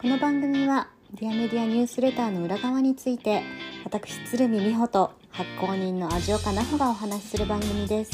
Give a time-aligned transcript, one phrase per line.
[0.00, 3.42] この番組はディアメディアニュースレターの裏側について
[3.84, 8.12] 私鶴見美穂と発行人の味岡奈穂がお話しする番組です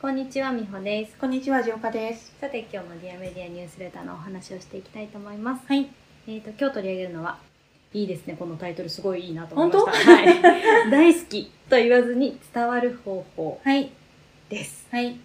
[0.00, 2.34] こんにちは美穂ですこんにちは、ジオカです。
[2.40, 5.90] さて今日もディアメディアニュースレターのお話をしていきたいと思いますはい。
[6.26, 7.36] えっ、と今日取り上げるのは
[7.92, 13.92] いいですねこのタイトルすごいいいなと思いました本当はい、 大好きと言わずに伝わる方法はい。
[14.48, 15.18] ですはい。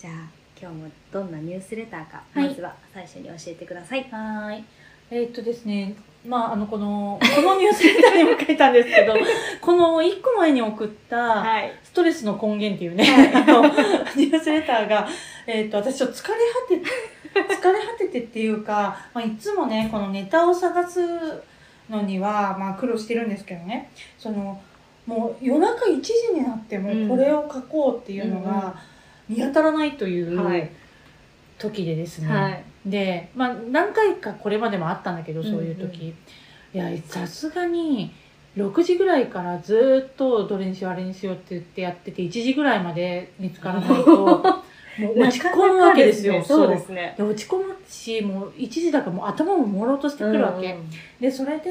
[0.00, 0.12] じゃあ
[0.58, 2.48] 今日もどんなニュースレターか、はい。
[2.48, 4.04] まずは最初に教えてください。
[4.04, 4.64] はーい。
[5.10, 5.94] えーっとですね、
[6.26, 9.12] まあ、あの、この、 このニュースレターにも書いたんですけど、
[9.60, 11.72] この一個前に送った、い。
[11.84, 13.04] ストレスの根源っていうね、
[13.34, 13.62] あの、
[14.16, 15.06] ニュースレターが、
[15.46, 16.34] えーっと、私ちょっと疲れ
[17.34, 21.02] 果て、疲れ果ててっていうか、まあ、いつもね、このネタを探す
[21.90, 24.58] のには、まあ、苦労してるんですけどね、その、
[25.04, 27.08] もう夜中1時になってうん。
[27.08, 28.50] もこれを書こうっていうのうんうん。
[28.50, 28.74] が
[29.30, 30.70] 見当たらないという、はい。
[31.60, 32.64] 時でですね、はい。
[32.84, 36.14] で、まあ、何回かこれまでもあったんだけどそういううんうん時、い
[36.72, 38.12] やさすがに
[38.56, 44.16] 6時ぐらいからずっとどれにしようあれにしようって言ってやってて1時ぐらいまで見つからないと
[44.98, 46.42] もう落ち込むわけですよ。
[46.42, 47.14] そうですね。
[47.16, 50.76] で落ち込むしもう1時だからもう頭も朦朧としてくるわけ、
[51.20, 51.70] でそれで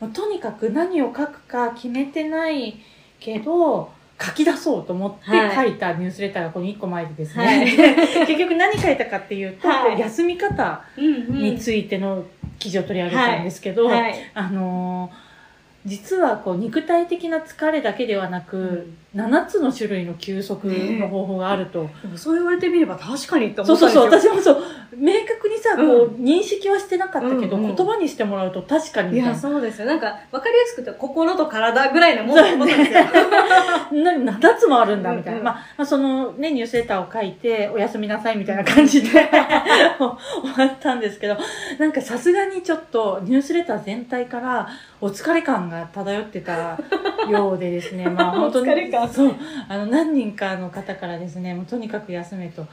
[0.00, 2.76] もうとにかく何を書くか決めてない
[3.18, 5.68] けど書き出そうと思ってはい。
[5.68, 7.66] 書いたニュースレターがこの1個前でですね、はい。
[8.26, 9.98] 結局何書いたかっていうと、はい。
[9.98, 12.24] 休み方うんについての
[12.58, 14.14] 記事を取り上げたんですけど、はい。
[14.34, 15.24] あのー
[15.86, 24.34] 実はこう肉体的な疲れだけではなく、7つの種類の休息の方法があると、でもそう言われてみれば確かにってそう思ったんですよ。
[24.34, 24.64] そうそう私もそう。
[24.96, 29.86] 明確にさ、こうう認識はしてなかったけど、うんうん言葉にしてもらうと確かにいやそうですよ。
[29.86, 32.98] なんか分かりやすくて心と体ぐらいのもんだと思ったんですよ。
[34.24, 41.36] な7つもあるんだみたいな、うんうんまあ、まあそのねニュースレターを書いておやすみなさいみたいな感じで 終わったんですけど
[41.78, 44.68] なんかさすがにちょっとニュースレター全体から
[45.00, 46.78] お疲れ感が漂ってた
[47.28, 48.08] ようでですね。
[48.08, 49.34] まあ本当に お疲れ感そう。
[49.68, 52.66] あの何人かの方からですねもうとにかく休めと。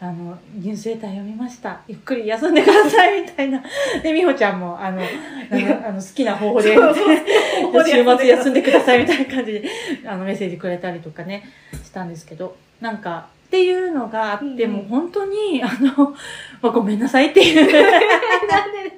[0.00, 1.80] あのニュースレター読みました。
[1.88, 3.60] ゆっくり休んでくださいみたいな。
[4.00, 5.02] で美穂ちゃんもあの
[5.84, 6.76] あの好きな方法で
[7.84, 9.64] 週末休んでくださいみたいな感じで
[10.06, 11.42] あのメッセージくれたりとかね
[11.82, 14.70] したんですけどなんかっていうのがあって、うんうん。
[14.72, 16.14] もう本当にあの、
[16.62, 17.56] まあ、ごめんなさいっていう。
[17.56, 18.92] なんで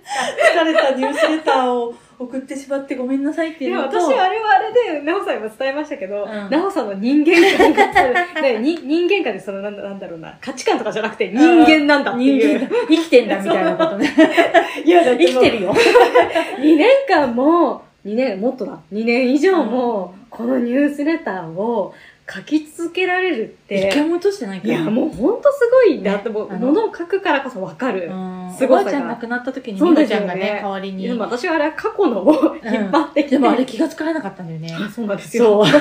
[0.53, 6.50] 疲れたニュースレターを送ってしまってごめんなさいっていやいうのと私はあれはあれで、なほさんにも伝えましたけど、うん。
[6.50, 12.58] なほさんの人間観が、人間観でそのなんだなんだろうな、価値観とかじゃなくて人間なんだっていう。
[12.58, 14.14] 人間生きてんだみたいなことね。
[14.84, 15.72] いや、生きてるよ。
[16.60, 21.94] 2年間も、2年、もっとだ、2年以上も、このニュースレターを
[22.33, 24.69] 書き続けられるって、一回も落としてないか。
[24.69, 28.09] らいや、もうほんとすごいんだって、もう、ねあのものを書くからこそわかる。
[28.11, 28.83] うんすごさが。
[28.83, 30.61] おばあちゃん亡くなった時にそう美ですよね穂ちゃんがね。
[30.63, 31.09] 代わりに。
[31.09, 34.75] でも私はあれは過去のを引っ張ってきて、でもあれ気がつかれなかったんだよね。
[34.75, 35.65] あそうなんですよ。
[35.65, 35.81] そう。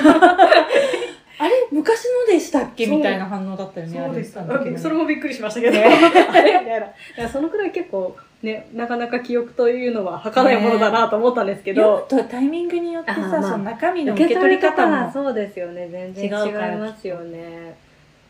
[1.42, 2.86] あれ昔のでしたっけ？
[2.86, 4.02] みたいな反応だったよね。
[4.06, 4.38] そうです。
[4.38, 5.72] あれあの時ねそれもびっくりしましたけど。
[5.72, 5.84] ね。
[6.30, 6.86] あれみたいな。
[6.86, 11.82] いや、そのくらい結構、ね、なかなか記憶というのは儚いものだなと思ったんですけど。
[11.82, 15.88] よくタイミングによってさ、まあその中身の受け取り方もそうですよね。
[15.90, 17.76] 全然違いますよね。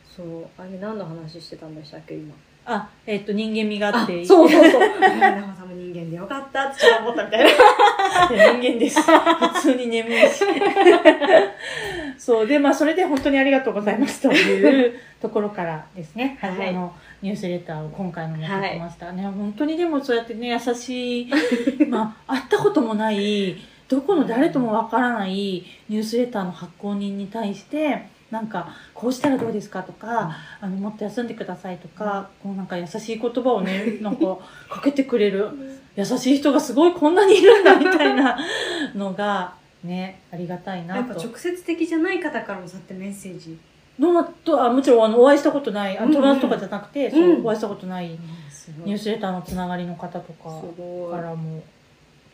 [0.05, 0.45] そう。
[0.59, 2.35] あれ何の話してたんでしたっけ、今？
[2.67, 4.81] あえっ、と人間味があってそうそうそう。
[5.01, 5.21] 長
[5.55, 7.51] さんも人間でよかったって思ったみたいな。
[8.61, 10.45] 人間です普通に眠いし
[12.19, 16.93] そうでまあそれで本当にありがとうございますというところからですね、はいあの
[17.23, 21.31] ニュースレターを今回のも書きました、ね本当にでもそうやってね優しい
[21.89, 23.57] まあ会ったこともない
[23.89, 34.39] どこの誰ともわからないニュースレターの発行人に対してなんかこうしたらどうですかとか、あのもっと休んでくださいとか、こうなんか優しい言葉をね なんか
[34.69, 35.49] かけてくれる
[35.97, 38.39] 優しい人がすごいこんなにいるんだみたいな
[38.95, 41.19] のがねありがたいなと。
[41.37, 43.59] 接的じゃない方からもそうやってメッセージ。
[44.01, 47.37] どなとあもちろんあのお会いしたことないあ友達とかじゃなくて、うん。
[47.37, 48.19] そうお会いしたことない。
[48.51, 50.49] すニュースレターのつながりの方とか。
[50.49, 51.63] からも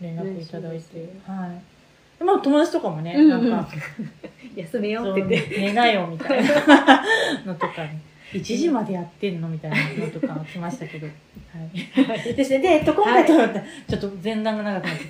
[0.01, 2.19] 連絡いただいて、ねはい。
[2.19, 3.51] でまあ友達とかもね、うんうん。
[3.51, 3.73] なんか
[4.55, 5.59] 休めよそううって。
[5.59, 7.03] 寝なよみたいな
[7.45, 8.01] のとかね
[8.33, 9.77] 1時までやってんのみたいな
[10.07, 12.59] のとか来ましたけど、はい、ですね。
[12.61, 15.03] で、えっと、今回と、ちょっと前段が長くなって。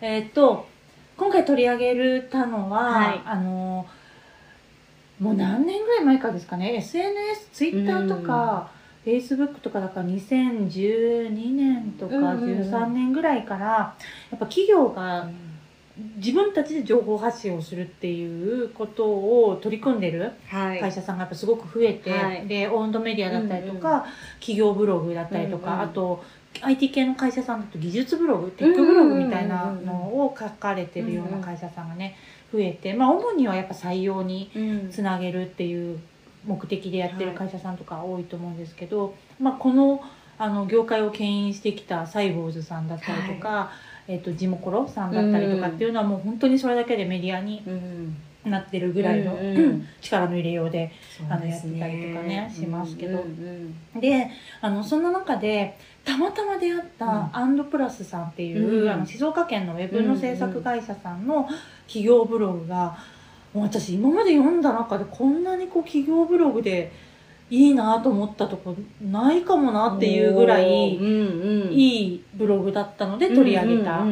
[0.00, 0.68] えっと
[1.16, 3.20] 今回取り上げるたのは、はい。
[3.24, 3.86] あの
[5.20, 8.70] もう何年ぐらい前からですかね？SNS ツイッターとか、
[9.04, 12.60] フェイスブックとかだから2012年とかうんうんうん。
[12.60, 13.94] 13年ぐらいからや
[14.36, 15.28] っぱ企業が
[16.16, 20.80] 自分たちで情報発信をするっていうことを取り組んでるはい。
[20.80, 22.46] 会社さんがやっぱすごく増えて、はい。
[22.46, 24.02] でオウンドメディアだったりとか、うんう
[24.38, 26.24] 企業ブログだったりとか、うんうんあと
[26.60, 32.14] IT 系の会社さんだと技術ブログテックブログみたいなのを書かれてるような会社さんがね
[32.52, 34.90] 増えて、まあ、主にはやっぱ採用にうん。
[34.90, 35.98] つなげるっていう
[36.44, 40.02] 目的でやってる会社さんとか多いと思うんですけど、まあ、この
[40.38, 43.70] あの業界を牽引してきたサイボーズさんだったりとか、
[44.08, 48.16] えっとジモコロさんだったりとかっていうのはもう本当にそれだけでメディアにうん。
[48.44, 50.90] なってるぐらいの、うんうん力の入れようで
[51.30, 53.18] あのやってたりとかねしますけど。
[53.18, 54.00] うんうん。
[54.00, 61.48] であのそんな中でたまたま出会ったアンドプラスさんっていう、うんあの静岡県のウェブの制作会社さんの
[61.86, 62.96] 企業ブログが、
[63.54, 66.92] もう私今まで読んだ中でこんなにこう企業ブログで
[67.50, 74.06] いいなと思ったとこないかもなっていうぐらいうんうんいいブログだったので取り上げたっ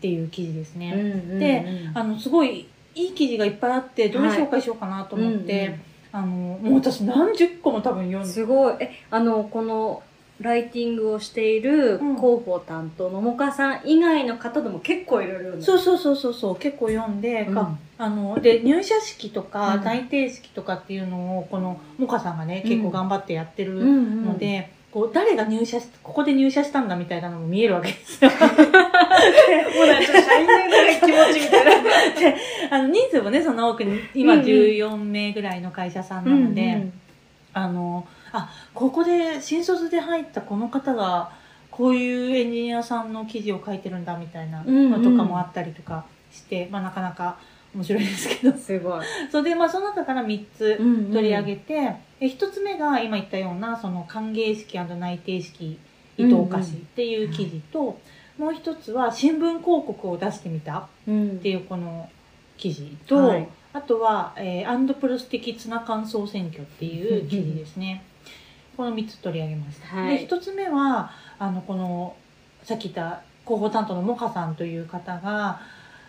[0.00, 0.92] ていう記事ですね。
[0.92, 2.66] うんうんでうんあのすごい
[2.96, 5.80] いい記事がいっぱいあってどれ紹介しようかなと思って、うんうん。
[6.12, 8.28] あのもう私何十個も多分読んで。
[8.28, 8.76] すごい。
[8.80, 10.02] えあのこの
[10.40, 12.16] ライティングをしているうん。
[12.16, 16.56] 広報担当のもかさん以外の方でも結構いろいろそうそうそうそうそう。
[16.56, 17.54] 結構読んで、うん。
[17.54, 19.84] かあので入社式とかうん。
[19.84, 28.30] 内定式とかっていうのをこのモカさんがね結構頑張ってやってるうんので、こう誰が入社しここで入社したんだみたいなのも見えるわけですよ。
[28.34, 30.52] もうなんか社員の
[31.00, 31.82] 気持ちみたいな。
[32.20, 32.36] で
[32.70, 34.46] あの人数もねその多くに今うんうん。
[34.46, 36.92] 14名ぐらいの会社さんなので、うん。
[37.52, 41.32] あのあここで新卒で入ったこの方が
[41.70, 47.38] こういうエンジニアさんの記事を書いてるんだみたいなのとかもあったりとかして、まあ、なかなか
[47.74, 48.56] 面白いですけど。
[48.56, 49.04] すごい。
[49.30, 55.78] それで、まあ、その中から3つ取取り上げて、え1つ目が今言ったようなその歓迎式内定式
[56.16, 57.98] 伊藤菓子っていう記事と、
[58.38, 61.30] もう1つは新聞広告を出してみたうん。
[61.30, 62.08] っていうこの
[62.56, 63.48] 記事と、はい。
[63.72, 68.04] あとは、えーアンドプロス的ツナ缶総選挙っていう記事ですね。
[68.76, 69.86] この3つ取り上げました。
[69.86, 70.18] はい。
[70.18, 72.16] で、1つ目は、あの、この、
[72.62, 75.60] さっき言った広報担当のモカさんという方が、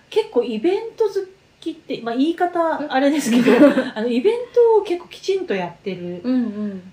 [0.09, 1.11] 結構イベント好
[1.59, 3.51] きって、まあ言い方あれですけど、
[3.95, 6.91] あの、イベントを結構きちんとやってるうんうん。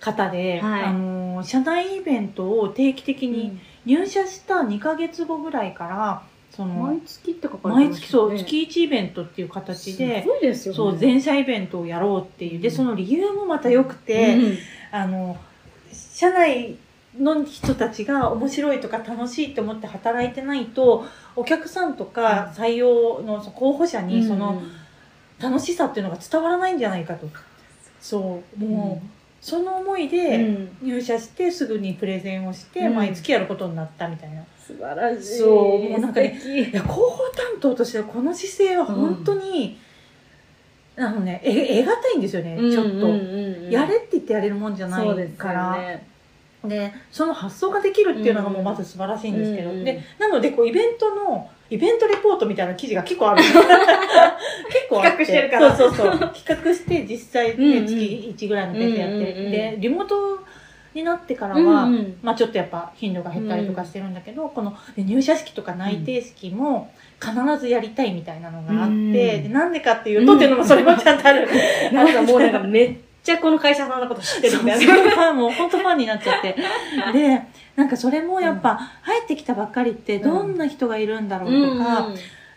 [0.00, 0.84] 方で、はい。
[0.84, 6.22] あの、社内イベントを定期的に入社した2ヶ月後ぐらいから、
[6.58, 10.24] その、毎月って書かれて毎月そう、月1イベントっていう形で、
[10.66, 10.74] ね。
[10.74, 12.60] そう、全社イベントをやろうっていう。
[12.60, 12.74] で、うん。
[12.74, 14.58] その理由もまた良くて、うん
[14.90, 15.38] あの、
[15.92, 16.74] 社内
[17.16, 21.06] の人たちが面白いとか楽しいって思って働いてないと、
[21.36, 24.60] お客さんとか採用の候補者にその
[25.40, 27.28] 楽しさっていうのが伝わらないんじゃないかと。
[28.00, 30.76] そう、もう、その思いでうん。
[30.82, 32.94] 入社してすぐにプレゼンをして、うん。
[32.94, 34.44] 毎月やることになったみたいな。
[34.58, 35.38] 素晴らしい。
[35.38, 39.78] そうもうなんかねいや、広報担当としてはこの姿勢は本当に、
[40.96, 42.90] あのね、え、得難いんですよね、ちょっと。
[42.90, 43.00] うんうん。
[43.00, 45.76] うんうんやれって言ってやれるもんじゃないから。
[45.76, 46.06] ね。
[46.64, 49.70] で、その発想ができるっていうのがもうまず素晴らしいんですけど。
[49.70, 49.84] うん。
[49.84, 53.42] で、なので、こう、イベントの、イベントレポートみたいな記事が結構ある。
[53.44, 53.54] 結
[54.88, 55.18] 構あって。
[55.18, 56.18] 企画してるからそうそうそう。
[56.34, 60.44] 企画して実際ね、うんうん月1ぐらいのペースでやって、うんうんうんで、リモート
[60.94, 71.48] になってからは、うんうんまあちょっとやっぱ頻度が減ったりとかしてるんだけど、この入社式とか内定式も必ずやりたいみたいなのがあって、うんでなんでかっていうと、っていうのもそれもちゃんとある。
[71.92, 72.96] なんかもうなんかめっ
[73.28, 74.94] ちゃこの会社さんのこと知ってるみたいな。
[74.94, 76.56] そうそうもう本当ファンになっちゃって。
[77.12, 77.42] で、
[77.76, 82.08] なんかそれもやっぱ入ってきたばっかりってどんな人がいるんだろうとか、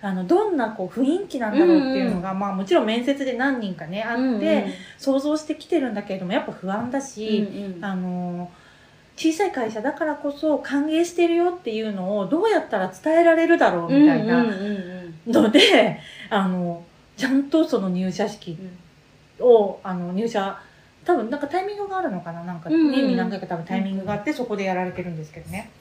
[0.01, 7.47] あの、どんなこう雰囲気なんだろうっていうのが、まあもちろん面接で何人かね、あって、想像してきてるんだけれども、やっぱ不安だし、
[7.81, 8.49] あの
[9.17, 14.43] 小さい会社だからこそ歓迎してるよっていうのをどうやったら伝えられるだろうみたいな
[15.27, 15.99] ので、
[16.29, 16.83] あの
[17.17, 18.57] ちゃんとその入社式
[19.41, 20.59] をあの入社。
[21.03, 22.43] 多分なんかタイミングがあるのかな。
[22.43, 25.71] なんかうんうん年に何回か多分タイミングがあってそこでやられてるんですけどね。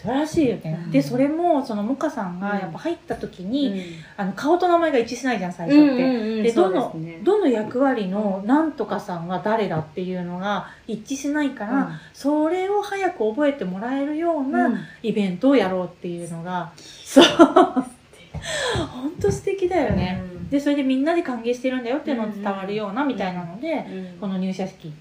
[0.00, 0.90] 素晴らしいよね、うん。
[0.90, 14.72] でそれもそのモカさんがやっぱ入った時に、に、あの顔と名前が一致しないじゃん最初って、でどのどの役割のなんとかさんは誰だっていうのが一致しないから、それを早く覚えてもらえるような
[15.02, 16.72] イベントをやろうっていうのが、
[17.04, 17.24] そう。
[17.24, 24.92] 本当素敵だよね、でそれでみんなで歓迎してるんだよっていうのを伝わるようなみたいなので、この入社式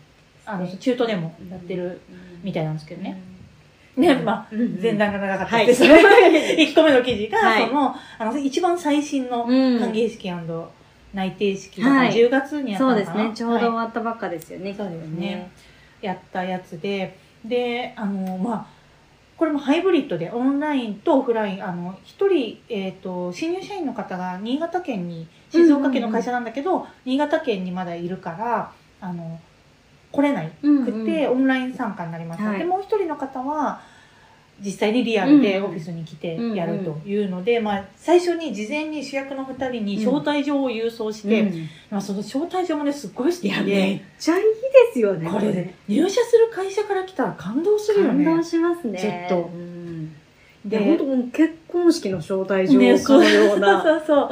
[0.46, 2.00] あの中途でもやってる
[2.44, 3.20] みたいなんですけどね、
[3.96, 4.48] ねまあ
[4.82, 5.66] 前段が長かったはい。
[5.66, 7.68] です、1個目の記事が、はい。
[7.68, 10.32] そのあの一番最新の歓迎式
[11.14, 12.12] 内定式がはい。
[12.12, 13.36] 10月にやったそうのかな、ですね。
[13.36, 14.74] ちょうど終はいわったばっかですよね。
[14.74, 15.52] そうですね。
[16.02, 18.68] やったやつでであのまあ
[19.38, 29.40] これもハイブリッドでオンラインとオフラインあの一人、えー、と新入社員の方が新潟県に静岡県の会社なんだけど、新潟県にまだいるからあの
[30.12, 33.82] 来れないくて、オンライン参加になりました、はいでもう一人の方は
[34.62, 44.50] 実際にリアルでオフィスに来てやるというので、まあ、最初に事前に主役の2人に招待状を郵送して、うんまあ、その招待状もねすっごい素敵でめっちゃいいで
[44.94, 45.30] すよね。
[45.30, 48.44] これで入社する会社から来たら感動するよ感動ね。
[48.44, 49.00] しますね。
[49.00, 50.14] ずっとうん。
[50.66, 50.98] でで、本
[51.32, 53.82] 当結婚式の招待状ね、かのような。
[53.82, 54.30] そうそうそう。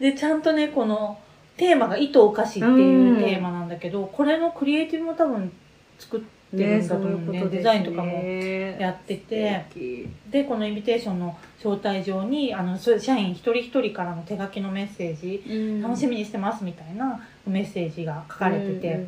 [0.00, 1.18] で、ちゃんとね、この
[1.56, 5.52] テーマが糸お菓子っていうテーマなんだけど、これのクリエイティブも多分
[5.98, 6.20] 作っ
[6.56, 7.44] てるんだと思うね。
[7.46, 9.64] デザインとかもやってて、
[10.30, 19.06] で、このインビテーションの招待状に、あの、社員一人一人からの手書きのメッセージ、楽しみにしてますみたいなメッセージが書かれてて、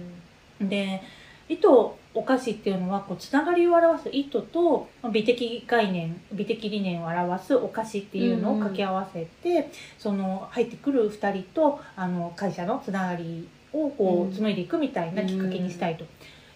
[0.60, 1.02] で
[1.48, 16.04] 糸お菓子っていうのはこうつながりを表す糸とまあ美的概念美的理念を表すお菓子っていうのを掛け合わせて、その入ってくる2人とあの会社のつながりをこうんう紡いでいくみたいなきっかけにしたいと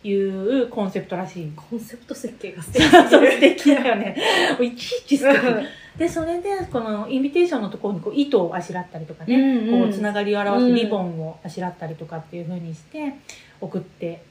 [0.06, 1.52] いうコンセプトらしい。
[1.54, 3.64] コンセプト設計が素 そうそう素敵。
[3.64, 4.16] 敵だよね。
[4.60, 5.66] いちいち素敵。
[5.96, 13.14] で、それで、このインビテーションのところにこう糸をあしらったりとかね、うんこうつながりを表すリボンをあしらったりとかっていう風にして
[13.60, 14.22] 送って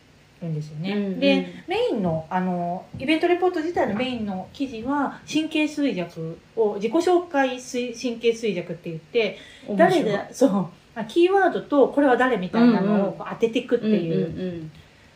[0.43, 0.93] るんですよね。
[0.93, 9.37] うんで、メインのあのイベントレポート自体のメインの記事は神経衰弱を自己紹介水神経衰弱って言って
[9.75, 14.69] 誰でそうあキーワードとこれは誰みたいなのを当てていくっていうう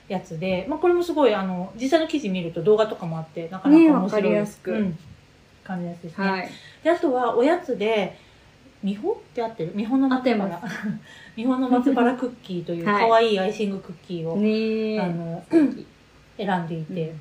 [0.07, 4.72] やつで、まあ、これもすごいあの実際の記事見ると動画とかもあってなかなか面白い、ねわかりやすく。
[4.72, 4.98] うん、
[5.63, 6.27] 感じやすいですね。
[6.27, 6.50] はい。
[6.84, 8.17] であとはおやつで
[8.84, 9.74] 美穂って合ってる？
[9.75, 10.62] 美穂の松合原
[11.36, 13.10] 美穂 の松原クッキーという はい。
[13.10, 15.43] 可愛いアイシングクッキーを、ねあの
[16.38, 17.13] 選んでいて、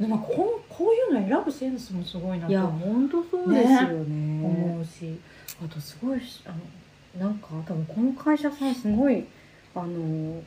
[0.00, 4.78] でもこうこういうの選ぶセンスもすごいないとや、思本当そうですよね。
[4.80, 5.18] うし、
[5.62, 6.50] あとすごいし、あ
[7.18, 9.24] の、なんか多分この会社さんすごい、
[9.74, 10.42] あの、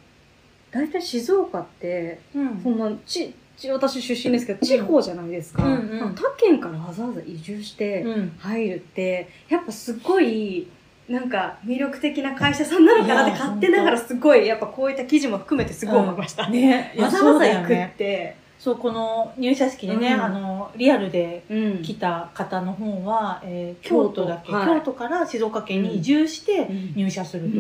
[0.72, 2.60] 大体静岡って、うん。
[2.62, 3.36] そんな、ち、ち
[3.72, 5.64] 私出身ですけど、地方じゃないですか。
[5.64, 6.16] うんうん。
[6.16, 8.32] 他県からわざわざ移住してうん。
[8.40, 10.68] 入るって、やっぱすごい、
[11.08, 16.50] なんか魅力的な会社さんなのかなって勝手ながらすごい、やっぱこういった記事も含めてすごい思いました。
[16.50, 17.92] ねいやわざわざ行くそうだよね。
[17.94, 18.36] って。
[18.58, 20.24] そうこの入社式でね、うん。
[20.24, 21.82] あのリアルでうん。
[21.84, 24.26] 来た方の方は、えー京都。
[24.26, 24.80] だっけ、京都はい。
[24.80, 27.58] 京都から静岡県に移住して入社すると、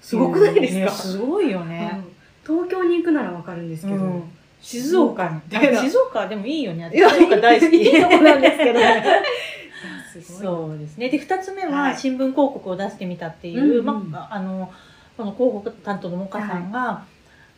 [0.00, 2.04] すごくないですねか、すごいようね、ん。
[2.46, 4.22] 東京に行くならわかるんですけど、うん
[4.62, 5.34] 静岡に。
[5.34, 6.90] みたいな静岡でもいいよね。
[6.92, 7.76] 静岡大好き。
[7.76, 9.04] いいとこなんですけどね。
[10.40, 11.08] そうですね。
[11.08, 11.96] で2つ目ははい。
[11.96, 14.10] 新聞広告を出してみたっていう、うんうん。
[14.10, 14.70] まあ、あの
[15.16, 17.04] この広告担当のモカさんが、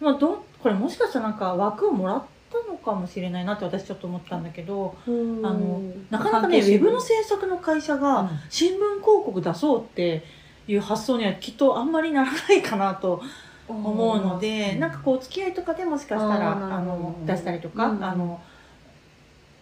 [0.01, 5.81] まあ、どこれもしかしたらなんか枠をもらったのかもしれないなって私ちょっと思ったんだけどあの
[6.11, 10.25] なかなかねウェブの制作の会社が新聞広告出そうって
[10.67, 13.23] いう発想にはきっとあんまりならないかなと
[13.69, 18.05] 思うので、なんかこう付き合いとかでもしかしたらあの出したりとか、うん。
[18.05, 18.41] あの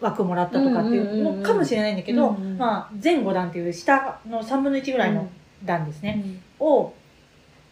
[0.02, 5.28] 枠もらったとかっていうのかもしれないんだけど、うんうんまあ、前後段っていう下の3分の1ぐらいの
[5.64, 6.24] 段ですね、
[6.58, 6.92] を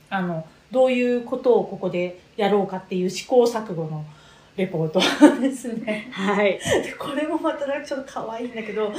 [0.09, 4.05] あのどういうことをここでやろうかっていう試行錯誤の
[4.57, 5.01] レポート
[5.41, 6.09] ですね。
[6.13, 6.61] はい。
[6.83, 8.93] でこれもまたなんかちょっと可愛いんだけど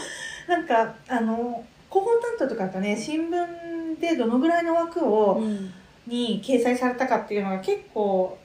[0.47, 5.41] なんかあの広報担当とかだとね新聞でどのぐらいの枠を、
[6.07, 8.37] に掲載されたかっていうのが結構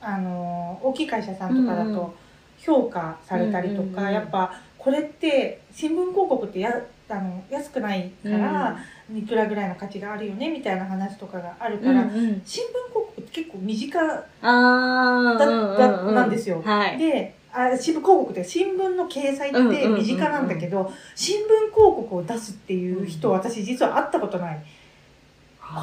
[0.00, 2.14] あの大きい会社さんとかだうんうんと
[2.58, 4.12] 評価されたりとか、うんうんうん。
[4.12, 6.72] やっぱこれって新聞広告ってや
[7.08, 8.78] あの安くないから、
[9.14, 12.02] いくらぐらいの価値があるよねみたいな話とかがあるから、
[12.44, 16.60] 新聞広告って結構身近だだなんですよ。
[16.62, 16.98] はい。
[16.98, 23.34] であ新聞広告って新聞の掲載って身近なんだけど、新聞広告を出すっていう人、うん。
[23.34, 24.60] 私実は会ったことない。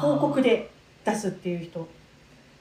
[0.00, 0.70] 広告で
[1.06, 1.88] 出すっていう人。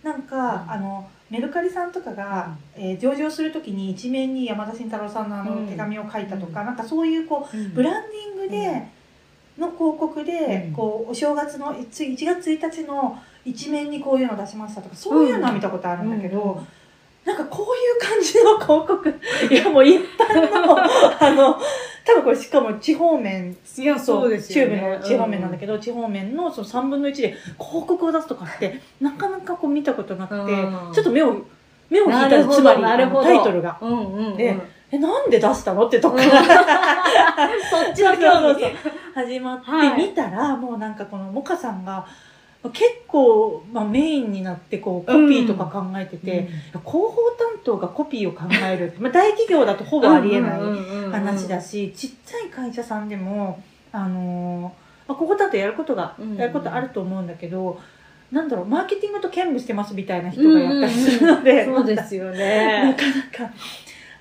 [0.03, 0.71] なんか、うん。
[0.71, 5.67] あのメルカリさんとかが、えー上場するときに一面に山田慎太郎さんのあのうん。
[5.67, 6.67] 手紙を書いたとか、うん。
[6.67, 8.87] なんかそういうこうブラランディングで、
[9.57, 10.73] の広告で、うん。
[10.73, 16.63] こうお正月の1 1月1日の一面にこういうの出しましたとかそういうのは見たことあるんだけど、
[17.25, 19.10] なんかこういう感じの広告。
[19.51, 21.60] いやもう一般のあの
[22.05, 24.77] 多分これしかも地方面いやそうですよね。
[24.77, 30.55] 中部の地方面なんだけど、地方面のその3分の1で広告を出すとかってなかなかこう見たことなくて、う
[30.89, 30.94] ん。
[30.94, 31.36] ちょっと目を
[31.89, 33.77] 目を引いたつまりタイトルが。
[33.82, 34.38] うんうんうん。
[34.38, 34.55] で
[34.91, 36.17] えなんで出したのってとこ。
[36.17, 36.29] かうん。
[36.29, 36.44] ら
[37.72, 38.22] そっちの興味。
[38.22, 38.72] そうそうそう
[39.15, 42.05] 始まってはい見たら、もうなんかこのモカさんが
[42.69, 46.48] 結構、まあ、メインになってこうコピーとか考えてて、うん
[46.81, 50.62] 広報担当がコピーを考えるまあ、大企業だとほぼありえない
[51.12, 57.79] 話だし、ちっちゃい会社さんでも、あのーまあ、ここだとやることが、うんやることあると思うんだけど、
[58.31, 62.95] なんだろう、マーケティングと兼務してますみたいな人がやったりするので、そうですよなね。
[63.31, 63.53] かなか、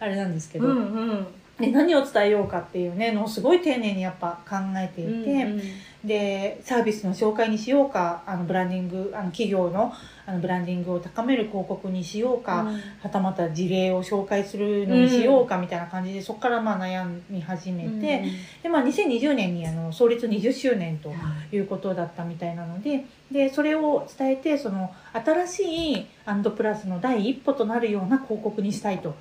[0.00, 0.80] あれなんですけど、うんう
[1.14, 1.26] ん。
[1.58, 5.62] で何を伝えようかっていうねのをすごい丁寧にやっぱ考えていて、うん
[6.04, 9.92] でサービスの紹介にしようかあのブランディングあの企業の
[10.26, 12.66] あのブランディングを高める広告にしようか、
[13.02, 18.24] はたまた事例を紹介するのにしようかみたいな感じで、そこからまあ悩み始めて、
[18.62, 21.12] でまあ、2020年にあの創立20周年と
[21.52, 29.14] いうことだったみたいなのででそれを伝えてその新しいアンドプラスの第一歩となるような広告にしたいと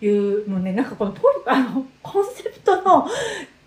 [0.00, 3.06] いうもうねなんかこのポリあのコンセプトの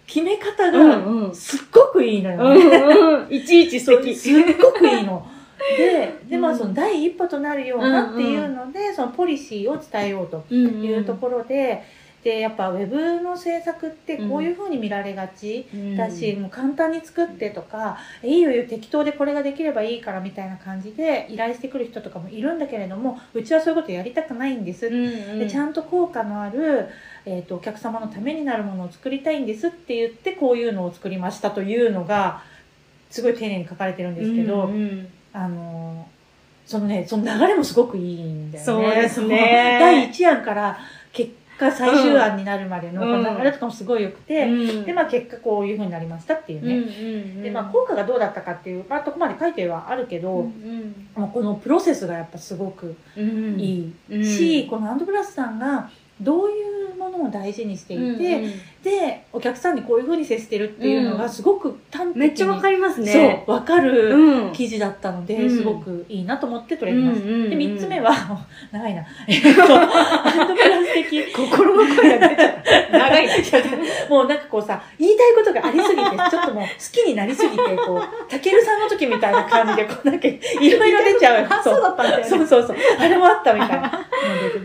[0.05, 1.35] 決め方がうんうん。
[1.35, 2.79] すっごくいいのようね。
[2.79, 3.33] んうん。
[3.33, 4.15] いちいち素敵。
[4.15, 5.27] すっごくいいの。
[5.77, 11.83] ででまうんあその第一歩となるようなっていうので、そのポリシーを伝えようとうんいうところで、
[12.27, 15.65] でやっぱウェブの制作ってこういうふうに見られがち。
[15.95, 26.89] だし、もう簡単に作ってとか、いいよいいよ適当でこれができればいいからみたいな感じで依頼してくる人とかもいるんだけれどもうちはそういうことやりたくないんです、でちゃんんと効果のある、
[27.25, 32.43] えー、とお客様のためになるものを作りたいんですって言ってこういうのを作りましたというのが
[33.09, 35.07] すごい丁寧に書かれてるんですけど、うんうん。
[35.31, 36.17] あのー
[36.67, 38.65] そのねその流れもすごくいいんだよね。
[38.65, 39.77] そうですね。
[39.79, 40.77] 第1案から
[41.13, 43.23] 結果最終案になるまでのうん。
[43.23, 44.85] この流れとかもすごい良くて、うん。
[44.85, 46.75] でまあ結果こういうふうになりましたっていううんね。
[46.75, 47.43] うん。
[47.43, 53.59] でまあ効果がどうだったかっていう、まあ、とこまで書いてはあるけど、うんもうこのプロセスがやっぱすごくうん。
[53.59, 54.21] いうん。
[54.21, 55.89] いし、このアンドプラスさんが
[56.21, 56.53] どうい
[56.93, 58.51] うものを大事にしていて、うん
[58.87, 63.43] でお客さんにこういうふうに接してるっていうのがすごく端的に、めっちゃわかりますね。
[63.45, 67.27] そうわかるうん記事だったので、うんすごくいいなと思って取り上げました。
[67.27, 68.13] うんうんうんで3つ目は
[68.71, 72.55] 長いな えっとアンドプラス的心の声が出ちゃっ
[72.91, 72.97] た。
[72.97, 73.33] 長い な。
[74.09, 81.97] もうなんかこうさ言いたいことがありすぎてちょっともう好きになりすぎてこうたけるさんの時みたいな感じでこうなんかいろいろ出ちゃうあ、そう。
[82.23, 82.77] そうそうそう。
[82.99, 84.06] あれもあったみたいな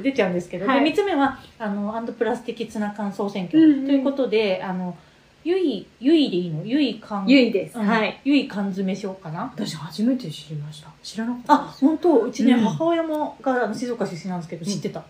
[0.02, 0.85] 出ちゃうんですけど、はい。
[0.85, 3.59] で3つ目はあのアンドプラス的ツナ缶総選挙。
[3.59, 3.87] うんうん。
[3.87, 4.96] ということで、あの
[5.44, 6.64] ゆいゆいでいいの？
[6.64, 7.25] ゆい缶。
[7.27, 7.77] ゆいです。
[7.79, 7.87] うん。
[7.87, 8.20] はい。
[8.25, 9.53] ゆい缶詰賞かな？
[9.55, 10.88] 私初めて知りました。
[11.03, 12.20] 知らなかったあ本当？
[12.20, 12.61] うちね、うん。
[12.61, 15.03] 母親もがあの静岡出身なんですけど知ってた、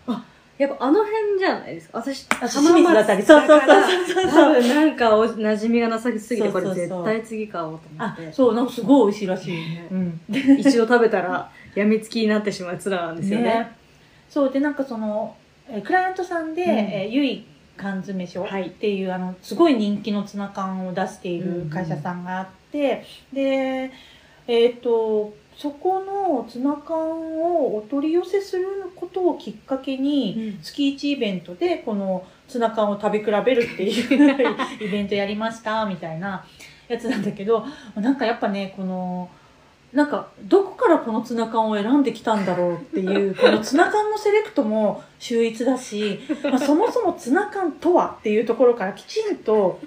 [0.57, 1.99] やっぱあの辺じゃないですか。
[1.99, 3.23] 私、あ清水だったり。
[3.23, 3.69] そうそうそう
[4.07, 4.25] そう。
[4.25, 8.31] 多そう分なんかお馴染みがなさすぎて、これ絶対次買おうと思あって。
[8.31, 9.87] そうなんかすごい美味しいらしい、ね。
[9.91, 10.21] うん。
[10.57, 13.71] 一度食べたら、やみつきになってしまうツナなんですよね。
[14.33, 15.35] そうでなんかその
[15.69, 16.69] えークライアントさんで、うん。
[16.69, 17.45] えーゆい
[17.77, 18.67] 缶詰賞はい。
[18.67, 23.91] っていう、あのすごい人気のツナ缶を出している会社さんがあって、で
[24.47, 26.97] えっ、とそこのツナ缶
[27.41, 28.65] をお取り寄せする
[28.95, 34.45] ことをきっかけに、月1イベントでこのツナ缶を食べ比べるっていう
[34.85, 36.45] イベントやりましたみたいな
[36.87, 37.65] やつなんだけど
[37.95, 39.29] なんかやっぱねこの
[39.93, 49.79] なんかどこからこのツナ缶を選んできたんだろうっていうこのツナ缶のセレクトも秀逸だし、 まあ、そもそもツナ缶とはっていうところからきちんと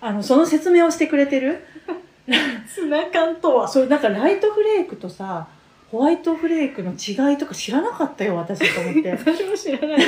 [0.00, 1.64] あのその説明をしてくれてる？
[2.74, 3.68] ツナ缶とは？
[3.68, 5.46] それなんかライトフレークとさ
[5.90, 9.10] ホワイトフレークの違いとか知らなかったよ私と思って。
[9.16, 9.98] 私も知らない。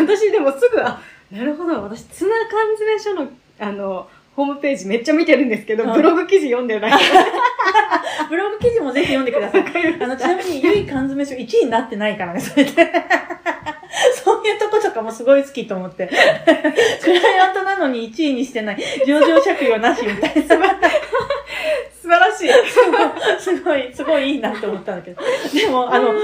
[0.00, 1.82] 私でもすぐ、あ、なるほど。
[1.82, 4.08] 私、ツナ缶詰書の、あの、
[4.38, 6.92] ホームページめっちゃ見てるんですけど、うんブログ記事読んでない。
[8.30, 9.64] ブログ記事もぜひ読んでください。
[10.00, 12.70] あの、ちなみに、ゆい缶詰書1位になってないからね、それで。
[14.24, 16.06] そういうとことかもすごい好きと思って。
[17.02, 18.78] クライアントなのに1位にしてない。
[19.04, 20.42] 上場借用なしみたいな。
[20.42, 20.48] 素
[22.08, 22.50] 晴らしい。
[23.40, 25.20] すごい、すごいいいなって思ったんだけど。
[25.52, 26.20] でも、あの、で、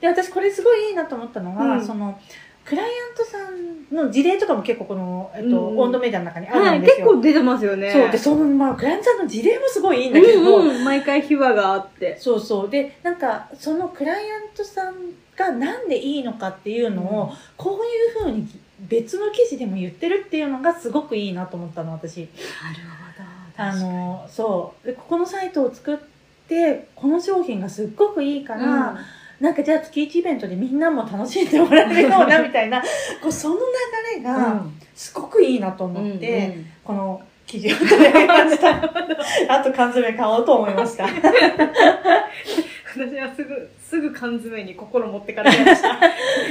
[0.00, 2.18] で、私これすごいいいなと思ったのが、うんその、
[2.64, 7.06] クライアントさんの事例とかも結構この、えっと、うん温度メディアの中にあはい、るんですよ。
[7.06, 7.92] 結構出てますよね。
[7.92, 8.10] そう。
[8.10, 12.16] で、その、まあ、クライアントさんの事例もすごいいいんだけど、うんうん、毎回秘話があって。
[12.18, 12.70] そうそう。
[12.70, 14.94] で、なんか、そのクライアントさん
[15.36, 18.48] がなんでいいのかっていうのを、うんこういうふうに
[18.80, 22.20] 別の記事でも言ってるっていうのがすごくいいなと思ったの、私。
[22.20, 22.28] なる
[23.56, 23.62] ほど。
[23.62, 24.86] あの、そう。
[24.86, 25.98] で、ここのサイトを作っ
[26.48, 28.96] て、この商品がすっごくいいから、うん
[29.42, 32.80] なんかじゃあ月1イベントでみんなも楽しんでもらえるようなみたいな、
[33.20, 33.60] こうその流
[34.18, 34.62] れが
[34.94, 38.70] すごくいいなと思って、この記事を取り上げました。
[39.52, 41.06] あと缶詰買おうと思いました。
[42.94, 45.98] 私はすぐ、すぐ缶詰に心持ってかれました。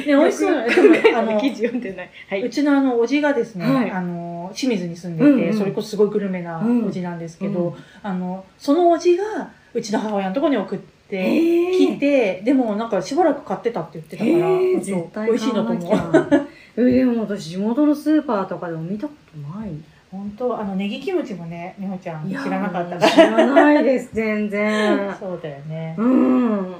[0.06, 0.68] で、 美味しそうなの。
[0.68, 2.10] よく考えあの記事読んでない。
[2.30, 2.50] はうい。
[2.50, 7.74] ちのあの、おじがですね、はいあの、清水に住んでいて、うんうんそれこそすごいグルメなうんおじなんですけど、うん
[8.04, 9.24] あのそのおじが
[9.74, 10.80] うちの母親のところに送っ
[11.12, 16.47] てえきて、でもなんかしばらく買ってたって言ってたから、絶対美味しいんだと思う。
[16.89, 19.71] えでも私地元のスーパーとかでも見たことない。
[20.10, 25.15] 本当あのネギキムチもね美穂ちゃん知らなかった知らないです全然。
[25.19, 25.95] そうだよね。
[25.97, 26.76] うん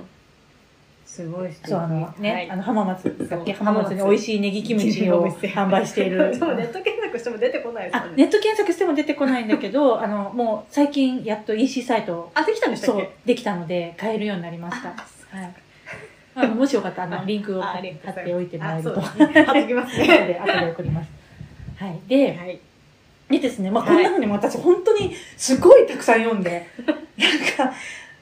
[1.12, 2.50] すごいそうあのね、はい。
[2.50, 6.32] あの浜松だっけそう浜松に美味しいネギキムチを販売している。
[6.40, 8.10] でもネット検索しても出てこないですよね。
[8.14, 14.88] あネット検索しても出てこないんだけど、 あのもう最近やっと EC サイトあできたんでしたそうっけできたので買えるようになりました。
[14.88, 15.54] あはい。
[16.34, 17.82] あのもしよかったらあのリンクを貼っ
[18.24, 19.02] ておいてもらえると。
[19.02, 20.08] 貼っときます後ね。
[20.28, 21.10] で後で送ります。
[21.78, 22.00] はい。
[22.08, 22.58] で、はい。
[23.30, 23.96] でですね、まあはい。
[23.96, 27.76] こんなふうにも私本当にすごいたくさん読んで、なんか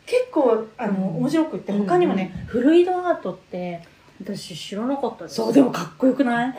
[0.09, 3.81] 結構あの、うん面白くって他にもね、フルイドアートって
[4.21, 5.35] 私知らなかったです。
[5.35, 6.55] そうでもかっこよくない？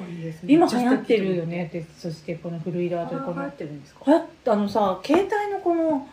[0.47, 1.67] 今流行ってるよね。
[1.67, 4.03] ってそしてこのフルイドアートでこの流行ってるんですか？
[4.07, 6.09] 流行ったあのさ携帯のこの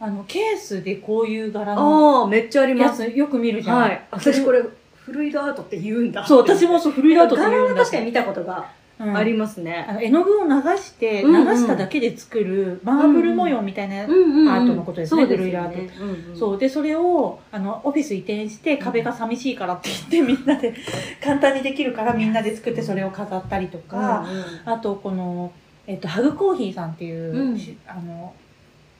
[0.00, 3.04] あのケースでこういう柄のああめっちゃありやます。
[3.08, 4.02] つよく見るじゃん、はい。
[4.10, 4.62] 私これ
[4.96, 6.26] フルイドアートって言うんだ。
[6.26, 7.72] そう私もそうフルイドアートって言柄はう。
[7.72, 8.70] んだ確かに見たことが
[9.02, 9.16] うん。
[9.16, 9.86] ありますね。
[9.88, 11.56] あの絵の具を流して流うんうん。
[11.56, 16.38] しただけで作るマーブル模様みたいな、アートのことですねそうですよフルイドアートうんうん。
[16.38, 16.58] そう。
[16.58, 20.74] でそれをあのオフィス移転して壁が寂しいからって言って みんなで
[21.22, 24.26] 簡単にできるからみんなで作ってそれを飾ったりとか、
[24.64, 25.52] あとこの、
[25.86, 27.58] えっと、ハグコーヒーさんっていう、うん。
[27.58, 28.34] しあの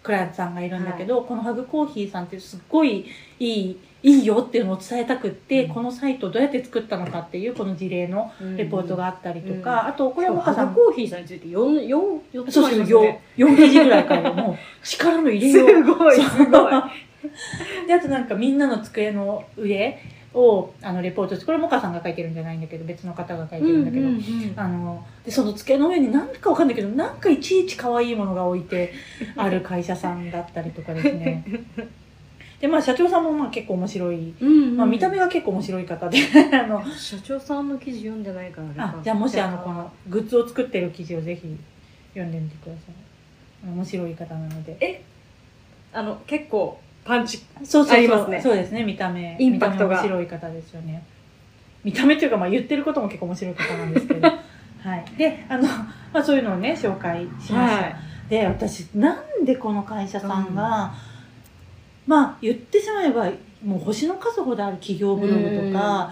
[0.03, 3.07] クライアントさんがいるんだけど、このハグコーヒーさんってすっごい
[3.39, 5.75] いいいいよっていうのを伝えたくって、うん。
[5.75, 8.57] このサイトをどうやって作ったのかっていうこの事例のうん。
[8.57, 9.87] レポートがあったりとか、うん。
[9.89, 13.23] あとこれはこれはモカさんハコーヒーさんについて4、4、4つそうそうもありますね。
[13.37, 15.69] 4, 4ページぐらいからもう 力の入れよう。
[15.69, 16.73] すごい、すごい。
[17.87, 19.99] であとなんかみんなの机の上
[20.35, 28.93] をあのレポートしてこれモカさんが書いてるんじゃないんだけど別の方が書いてるんだけど、あのでその机の上に何かわかんないけどなんかいちいち可愛いものが置いて
[29.37, 31.45] ある会社さんだったりとかですね
[32.63, 36.19] でまあ社長さんもまあ結構面白い、うんまあ、見た目が結構面白い方で
[36.55, 41.59] あの社長さんの記事読んでないからあじゃあもしあのこのグッズを作ってる記事をぜひ
[42.15, 43.69] 読んでみてください。
[43.69, 45.03] 面白い方なので。
[45.95, 47.97] あの結構パンチそうそうそう。
[47.97, 48.41] ありますね。
[48.41, 48.83] そうですね。
[48.85, 49.37] 見た目。
[49.39, 49.97] インパクトが。
[50.03, 51.03] 見た目面白い方ですよね。
[51.85, 54.29] 見た目っていうかまあ言ってることも結構面白い方なんですけど。
[54.29, 55.05] はい。
[55.17, 57.97] であの、まあ、そういうのをね紹介しました、はい。
[58.29, 60.95] で私なんでこの会社さんが、
[62.13, 63.31] まあ言ってしまえば
[63.65, 66.11] もう星の数ほどある企業ブログとか、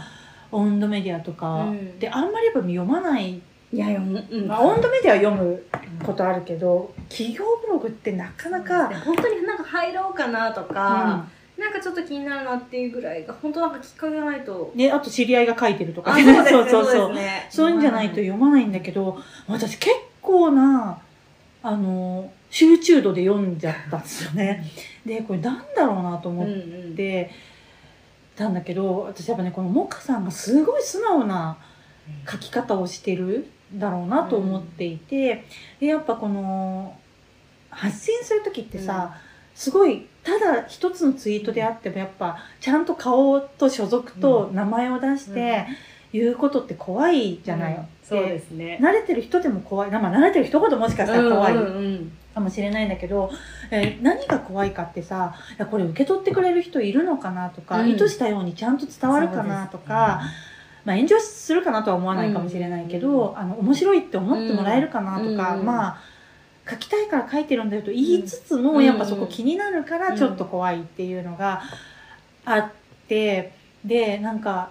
[0.51, 1.99] 温度メディアとか、うん。
[1.99, 3.43] であんまりやっぱ読まない、い
[3.79, 4.47] や読む、うん。
[4.47, 5.63] まあ、温度メディアは読む
[6.03, 11.27] ことあるけど企業ブログってなかなか、本当になんか入ろうかなとうか、
[11.59, 14.73] なんかちょっと気になるなっていうぐらいが本当なんかきっかけがないと。
[14.75, 16.15] んであと知り合いが書いてるとか。
[16.15, 16.49] そうですね。
[16.51, 17.15] そうそうそう。
[17.51, 20.99] そういうんじゃないと読まないんだけど私結構な
[21.63, 24.65] あの集中度で読んじゃったんですよね。
[25.05, 26.57] でこれなんだろうなと思っうんう
[26.91, 26.97] ん。
[26.97, 27.31] て
[28.37, 31.59] たんだけど私やっぱねこのモカさんがすごい素直な
[32.31, 35.45] 書き方をしてるんだろうなと思っていて、
[35.79, 36.97] でやっぱこの
[37.71, 39.17] 発信する時ってさ、
[39.55, 45.67] すごいただ一つのツイートであってもやっぱちゃんと顔と所属と名前を出して
[46.13, 47.87] 言うことって怖いじゃない、うん。
[48.03, 48.79] そうですね。
[48.83, 53.31] 慣れてる人でも怖い、まあ、慣れてる人ほどもしかしたら怖いうんうんうんかもしれないんだけど、
[53.71, 57.91] えー何が怖いかってさいやこれ受け取ってくれる人いるのかなとか、うん。
[57.91, 60.21] 意図したようにちゃんと伝わるかなとか、
[60.85, 63.39] まあ、炎上するかなとは思わないかもしれないけど、うん。
[63.39, 65.67] あの面白いって思ってもらえるかなとか、うん。
[65.67, 66.01] まあ
[66.69, 68.85] 書きたいから書いてるんだよと言いつつも、うん。
[68.85, 71.63] やっぱそこ気になるからちょっと怖いっていうのが
[72.45, 72.71] あっ
[73.09, 73.53] て
[73.85, 74.71] でなんか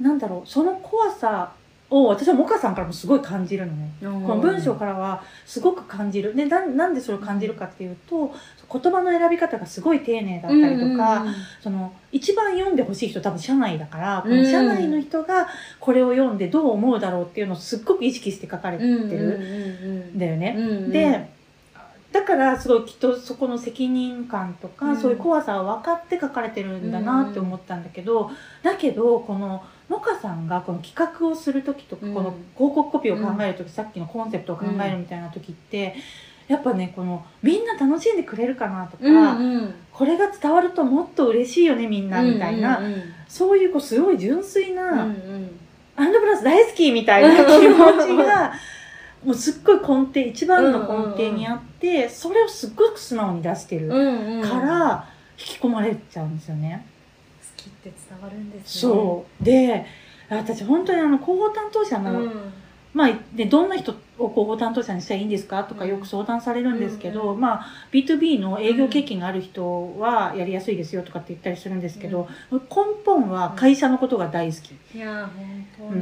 [0.00, 1.52] なんだろうその怖さ
[1.90, 3.90] を私はモカさんからもすごい感じるのね。
[4.02, 6.34] うんこの文章からはすごく感じる。
[6.34, 8.32] で、ななんでそれを感じるかっていうと、
[8.72, 15.48] 言葉の選び方がすごい丁寧だったりとか、うんうんその、一番読んでほしい人多分社内だから、こうんの社内の人が
[15.80, 19.16] これを読んでどう思うだろうっていうのをすっごく意識して書かれてうんる
[20.14, 20.56] んだよね。
[20.90, 21.39] で、
[22.12, 25.00] だからすごいきっとそこの責任感とか、うん。
[25.00, 28.30] そういう怖さを分かって書かれてるんだなって思ったんだけど、
[28.62, 32.14] だけどこのモカさんがこの企画をする時とか、うん。
[32.14, 35.94] この広告コピーを考える時、さっきのコンセプトを考えるみたいな時って、
[36.48, 39.74] やっぱねこのみんな楽しんでくれるかなとか、うんうん。
[39.92, 43.02] これが伝わるともっと嬉しいよねみんなみたいな、うんうん。
[43.28, 45.60] そういうこうすごい純粋な、うんうん。
[45.94, 48.52] アンドプラス大好きみたいな気持ちが
[49.24, 54.48] もうすっごい根底一番の根底にあって、それをすっごく素直に出してるうんうん。
[54.48, 56.86] から引き込まれちゃうんですよね。
[57.56, 58.92] 好きって伝わるんですね。
[58.92, 59.44] そう。
[59.44, 59.86] で
[60.28, 62.52] 私本当にあの広報担当者のうん。
[62.92, 65.62] まあ、でどんな人を広報担当者にしたらいいんですか？
[65.62, 72.58] とかよく相談されるんですけど、うんうんまあ、B2B の営業経験がある人はやりやすいですよとかって言ったりするんですけど、根
[73.06, 74.74] 本は会社のことが大好き。
[74.74, 75.30] っいや
[75.78, 75.94] 本当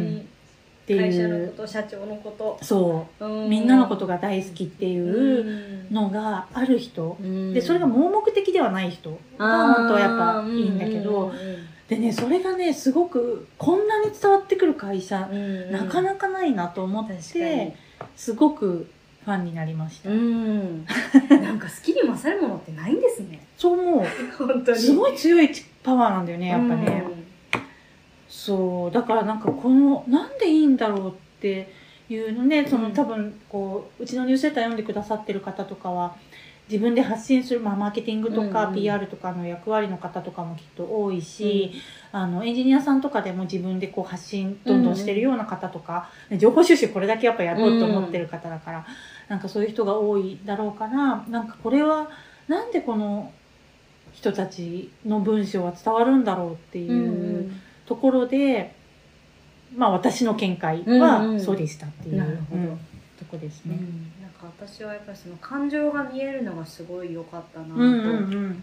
[0.94, 2.58] うんにて会社いう、のこと社長のこと。
[2.62, 3.24] そう。
[3.24, 3.50] うん。
[3.50, 7.54] みんなのことが大好きっていうのがある人、うん。
[7.54, 11.56] でそれが盲目的ではない人が本当はやっぱいいんだけど、うんうん
[11.88, 15.72] でねそれがねすごくこんなに伝わってくる会社、うんうん。
[15.72, 17.74] なかなかないなと思って
[18.14, 18.90] すごく
[19.24, 20.84] ファンになりました、うん。
[21.30, 23.40] なんか好きに勝るものってないんですね。
[23.56, 24.04] そう思う。
[24.36, 24.78] 本当に。
[24.78, 25.50] すごい強い
[25.82, 27.04] パワーなんだよねやっぱね、
[28.48, 31.70] そうだからなんかこのなんでいいんだろうって
[32.08, 36.16] いうのねその、うん多分こううちのニュースレター読んでくださってる方とかは
[36.70, 38.68] 自分で発信する、まあ、マーケティングとかうん。
[38.70, 41.72] うん PR とかの役割の方とかもきっと多いし、
[42.10, 46.08] あのエンジニアさんとかでも自分でこう発信どんどんしてるような方とか、
[46.38, 48.86] 情報収集これだけやっぱやろうと思ってる方だから、
[49.28, 52.10] なんかそういう人が多いだろうからなんかこれは
[52.46, 53.32] なんでこの
[54.12, 56.92] 人たちの文章は伝わるんだろうっていう。
[56.92, 56.94] う
[57.42, 58.74] んところで、
[59.74, 61.40] まあ私の見解うんうはん。
[61.40, 62.62] そうでしたっていう、なるほど。
[62.62, 62.78] うん
[63.18, 63.76] とこですね。
[64.22, 68.52] なんか私はやっぱりその感情が見えるのがすごい良かったなとうんうん思うん。
[68.52, 68.54] っ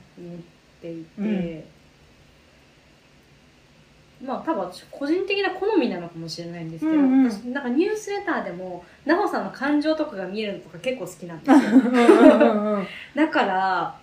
[0.82, 1.64] ていて、うん
[4.26, 7.30] まあ多分私個人的な好みなのかもしれないんですけど、うんうん。
[7.30, 11.58] 私なんかニュースレターでも奈穂さんの感情とかが見えるのとか結構好きなんですよ。
[11.58, 12.88] うんうん。
[13.14, 14.00] だから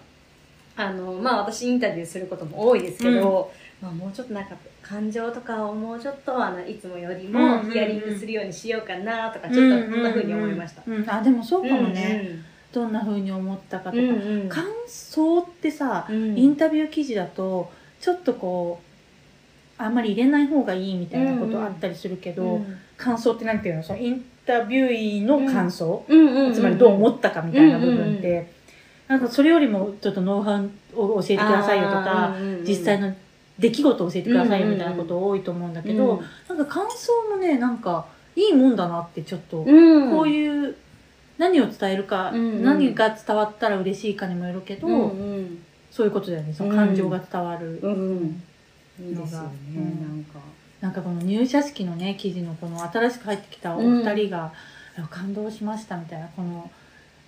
[0.77, 3.51] あのまあ私インタビューすることも多いですけど、
[3.83, 7.71] まあ、もうちょっとなんか感情とかをもうちょっとあのいつもよりうんもうんうん。
[7.73, 10.83] ヒアリングするようにしようかなとかちょっとこんな風に思いました。
[10.87, 12.39] うんうんうんあでもそうかもね、
[12.71, 14.49] どんな風に思ったかとか、うんうん。
[14.49, 16.39] 感想ってさ、うん。
[16.39, 18.81] インタビュー記事だとちょっとこ
[19.79, 22.79] うあんまり入れない方がいいみたいなことあったりするけど、うん。
[22.97, 23.83] 感想ってなんていうの？
[23.83, 28.47] そのインタビューの感想、うんうんうんつまりどう思ったかみたいな部分って、うんうん
[29.09, 32.65] なんかそれよりもちょっとノウハウを教えてくださいよとか、うんうん。
[32.65, 33.13] 実際の
[33.59, 36.57] 出来事を教えてくださいよみたいなこと多いと思うんだけど、うん。
[36.57, 40.11] なんか感想もねなんかいいもんだなってちょっと、うん。
[40.11, 40.75] こういう
[41.39, 44.89] 何を伝えるか、何が伝わったら嬉しいかにもよるけど、
[45.91, 46.53] そういうことだよね。
[46.53, 47.93] その感情が伝わる、うん。
[47.93, 48.43] うん。
[49.01, 50.01] いいですよね、うん。
[50.01, 50.39] なんか。
[50.81, 54.53] なんかこの入社式のね記事のこの新しく入ってきたお二人が、
[55.11, 56.71] 感動しましたみたいなこの。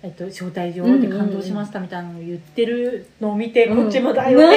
[0.03, 4.51] えっと、招待状で感動しましたみたいなのを言ってるのを見て、うんこっちもだよね、み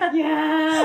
[0.00, 0.28] たい いや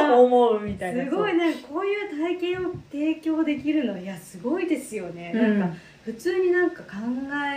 [0.08, 1.04] な、思うみたいな。
[1.06, 3.98] すごいねこういう体験を提供できるの。
[3.98, 5.70] いやすごいですよね、うんなん。
[5.70, 6.90] か普通になんか考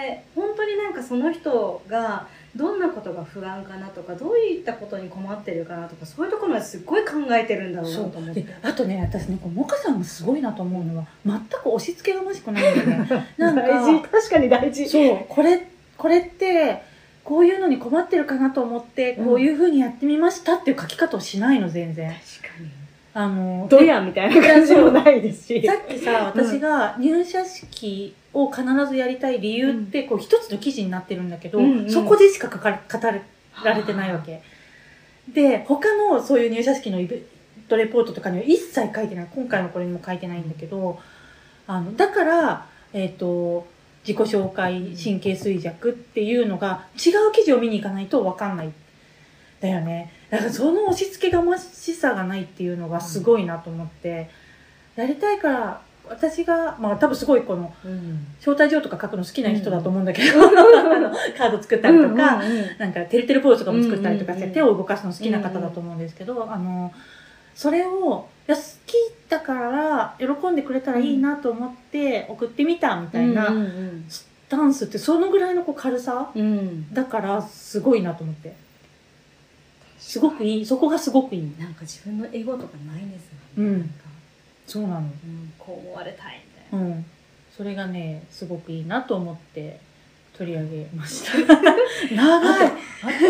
[0.01, 8.47] え本当になんかその人がどんなことが不安かなとかどういったことに困ってるかなとかそういうところまですっごい考えてるんだろうなそと思って。
[8.63, 13.27] あとね私ねこうモカさんがすごいなと思うのは全く押し付けがましくないんだよね。
[13.39, 14.03] なんか大事。
[14.03, 14.87] 確かに大事。
[14.87, 16.83] そうこれこれって
[17.25, 22.11] こういうのに困ってるかなと思ってこういうふうにやってみましたっていう書き方をしないの全然。
[22.11, 22.71] 確かに。
[23.15, 25.67] あのどやみたいな感じもないですし。
[25.67, 31.91] さっきさ私が入社式を必ずやりたい理由ってこう一つの記事になってるんだけど、うんうん。
[31.91, 32.99] そこでしか書かれ語
[33.65, 34.43] られてないわけ。
[35.29, 37.23] で他のそういう入社式のイベン
[37.69, 39.29] トレポートとかには一切書いてない。
[39.35, 40.99] 今回のこれにも書いてないんだけど
[41.67, 43.67] あのだからえっ、と
[44.07, 48.73] 自己紹介神経衰弱っていうのが違う記事を見に行かないと分かんない
[49.61, 50.13] だよね。
[50.29, 54.29] だからその押し付けがましさがないっていうのがすごいなと思って、
[54.97, 58.27] やりたいから私がまあ多分すごいこのうん。
[58.41, 62.67] 招待状とか書くの好きな人だと思うんだけど、 あのカード作ったりとか、うんうんうん。
[62.79, 64.55] なんかてるてるポーズとかも作ったりとかして、うんうんうん。
[64.55, 66.93] 手を動かすの好きな方だと思うんですけど、あの
[67.55, 68.95] それをいや好き
[69.29, 76.43] だから喜んでくれたらいいなと思って送ってみたみたいなうんうんスタンスってそのぐらいのこう軽さうん。
[76.43, 78.55] うんだからすごいなと思って。
[79.99, 80.67] すごくいい。
[80.67, 81.53] そこがすごくいい。
[81.59, 83.83] なんか自分のエゴとかないんですうんなん。
[83.83, 83.89] か
[84.67, 85.01] そうなの。
[85.01, 86.41] うんこう思われたい
[86.73, 86.87] みたいな。
[86.87, 87.05] うん。
[87.57, 89.79] それがねすごくいいなと思って
[90.37, 91.37] 取り上げました。
[92.15, 92.67] 長い。
[92.67, 92.73] あ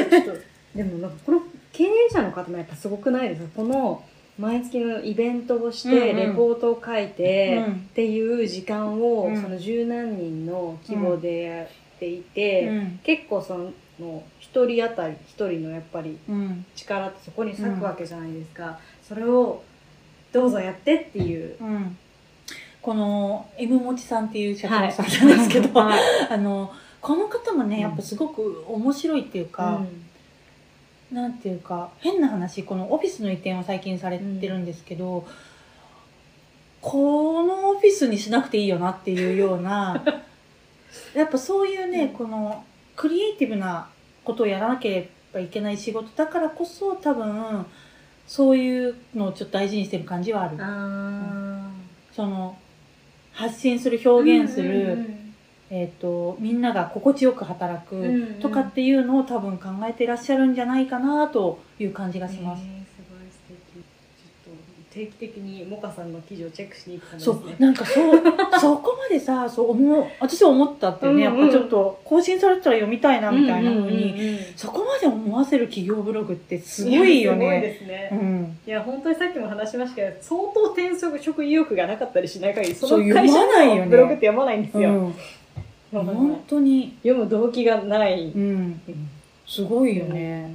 [0.04, 0.42] とちょっと
[0.76, 1.42] でもなんかこの
[1.72, 3.48] 経営者の方もやっぱすごくないですか？
[3.56, 4.02] この
[4.38, 9.42] 毎月のイベントをしてレポートを書いて、うんっていう時間を、うん。
[9.42, 11.66] その十何人の規模でやっ
[11.98, 13.00] ていて、うん。
[13.02, 19.62] 結構その一人当たり一人のやっぱりうん力ってそこに割くわけじゃないですか、それを
[20.32, 21.56] どうぞやってっていう。
[21.60, 21.96] うん。
[22.80, 26.00] この M もちさんっていう社長さんなんですけど、はい。
[26.30, 27.82] あのこの方もねうん。
[27.82, 29.80] やっぱすごく面白いっていうか、
[31.12, 35.26] なんていうか変な話このオフィスの移転を最近されてるんですけど、
[36.80, 40.02] このオフィスにしなくていいよなっていうような、
[41.14, 42.08] やっぱそういうね、うん。
[42.10, 42.64] この
[42.96, 43.88] クリエイティブな
[44.24, 47.64] ことをやらなければいけない仕事だからこそ多分、
[48.26, 50.56] そういうのをちょっと大事にしてる感じはある。
[50.60, 51.70] あ
[52.12, 52.56] その、
[53.32, 55.18] 発信する、表現する、うんうん
[55.74, 62.62] えっ、と、みんなが心地よく働くうんうんとかっていうのを多分考えていらっしゃるんじゃないかなという感じがします。
[62.62, 62.82] えー
[64.92, 68.22] 定期的にモカさんの記事をチェックしに行くかもですそねう、なんかそう、
[68.60, 74.38] そこまでさ、そう思う、私は思ったってね、うんうんやっぱちょっと更新されてたら読みたいなみたいな風に、うんうんうんうん。
[74.54, 77.60] そこまで思わせる企業ブログってすごいよやすごいね。
[77.62, 78.58] ですね、うん。
[78.66, 85.14] いや本当にさっきも話しましたけど相当転職意欲がなかったりしない限りその会社のブログって読まないんですよ、うん、
[85.92, 88.80] だから本当に、読む動機がない、うん、
[89.46, 90.50] すごいよね。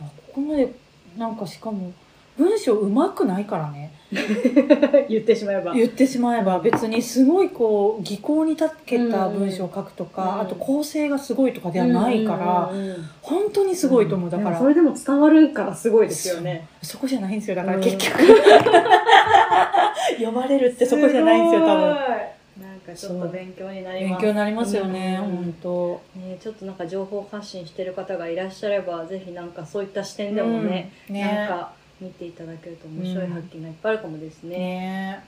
[0.00, 0.72] あここまで、
[1.16, 1.92] なんかしかも、
[2.38, 3.92] 文章うまくないからね。
[5.10, 5.74] 言ってしまえば。
[5.74, 10.40] 言ってしまえば別にすごいこう技巧にたけた文章を書くとか、うん。
[10.40, 16.66] あと構成がすごいとかではないから、うん本当にすごいと思う、だからそれでも伝わるからすごいですよね。
[16.82, 17.56] そこじゃないんですよ。
[17.56, 17.82] だからうん。
[17.82, 18.22] 結局、
[20.16, 21.82] 読まれるってそこじゃないんですよ多分。
[21.82, 24.22] 分なんかちょっと勉強になり勉ます。
[24.22, 25.36] 強になりますよね、うん。
[25.36, 26.00] 本当。
[26.16, 31.14] ね、ちょっとなんか情報発信してる方がいらっしゃればぜひなんかそういった視点でもね,、うん。
[31.14, 31.24] ね。
[31.24, 35.24] なんか見ていただけると面白い発見がいっぱいあるかもですね、ね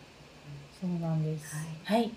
[0.81, 1.57] そうなんです。
[1.85, 2.11] はい、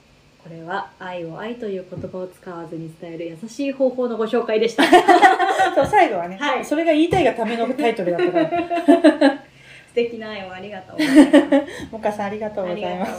[0.43, 4.83] これは愛を愛という言葉を使わずに伝える優しい方法のご紹介でした。
[5.75, 6.65] そう最後はね、はい。
[6.65, 8.49] それが言いたいがためのタイトルだったから。
[9.87, 11.31] 素敵な愛をありがとうございま
[11.67, 11.91] す。
[11.91, 13.13] もかさんありがとうございます。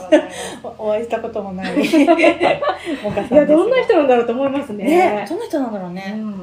[0.63, 1.77] おお会いしたこともない。
[1.77, 4.83] もかさんですいやどんな人なんだろうと思いますね。
[4.83, 6.33] ねどんな人なんだろううね、ん。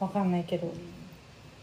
[0.00, 0.72] わかんないけど。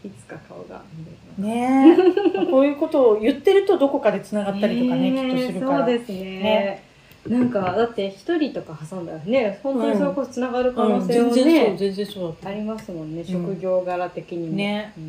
[0.02, 1.96] いつか顔が見れますね。
[2.34, 5.78] え こういうことを言ってるとどこかでつながったりとかね、ねきっとするから。
[5.78, 6.18] そうですね。
[6.18, 6.82] ね。
[7.28, 13.24] なんかだって一人とか挟んだらね本当にそれこそつながる可能性をうん、全然そうね、全然そうありますもんね、ん。
[13.24, 14.56] 職業柄的にも。
[14.56, 14.92] ね。
[14.96, 15.00] う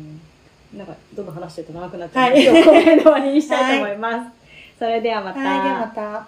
[0.76, 2.44] ん、なんかどんどん話してると長くなっちゃうのはい。
[2.44, 4.30] で、今日この辺で終わりにしたいと思います、
[4.78, 6.26] それではまた、はいではまた